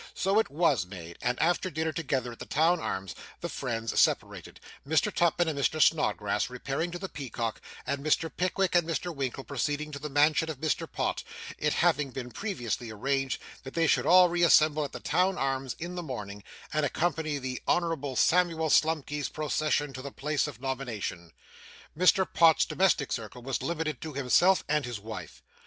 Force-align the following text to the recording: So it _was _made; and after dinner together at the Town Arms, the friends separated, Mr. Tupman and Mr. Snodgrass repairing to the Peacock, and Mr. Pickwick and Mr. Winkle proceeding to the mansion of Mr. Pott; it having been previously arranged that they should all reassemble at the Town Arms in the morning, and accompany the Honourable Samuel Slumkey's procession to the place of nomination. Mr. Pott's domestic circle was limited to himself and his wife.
So 0.15 0.39
it 0.39 0.47
_was 0.47 0.87
_made; 0.87 1.17
and 1.21 1.39
after 1.39 1.69
dinner 1.69 1.91
together 1.91 2.31
at 2.31 2.39
the 2.39 2.47
Town 2.47 2.79
Arms, 2.79 3.13
the 3.41 3.49
friends 3.49 3.99
separated, 3.99 4.59
Mr. 4.83 5.13
Tupman 5.13 5.47
and 5.47 5.59
Mr. 5.59 5.79
Snodgrass 5.79 6.49
repairing 6.49 6.89
to 6.89 6.97
the 6.97 7.07
Peacock, 7.07 7.61
and 7.85 8.03
Mr. 8.03 8.35
Pickwick 8.35 8.73
and 8.73 8.87
Mr. 8.87 9.15
Winkle 9.15 9.43
proceeding 9.43 9.91
to 9.91 9.99
the 9.99 10.09
mansion 10.09 10.49
of 10.49 10.57
Mr. 10.57 10.91
Pott; 10.91 11.23
it 11.59 11.73
having 11.73 12.09
been 12.09 12.31
previously 12.31 12.89
arranged 12.89 13.39
that 13.61 13.75
they 13.75 13.85
should 13.85 14.07
all 14.07 14.27
reassemble 14.27 14.83
at 14.83 14.91
the 14.91 14.99
Town 14.99 15.37
Arms 15.37 15.75
in 15.77 15.93
the 15.93 16.01
morning, 16.01 16.43
and 16.73 16.83
accompany 16.83 17.37
the 17.37 17.61
Honourable 17.67 18.15
Samuel 18.15 18.71
Slumkey's 18.71 19.29
procession 19.29 19.93
to 19.93 20.01
the 20.01 20.09
place 20.11 20.47
of 20.47 20.59
nomination. 20.59 21.31
Mr. 21.95 22.25
Pott's 22.25 22.65
domestic 22.65 23.11
circle 23.11 23.43
was 23.43 23.61
limited 23.61 24.01
to 24.01 24.13
himself 24.15 24.63
and 24.67 24.83
his 24.83 24.99
wife. 24.99 25.43